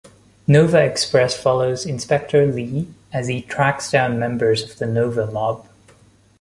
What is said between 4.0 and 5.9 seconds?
members of the Nova Mob.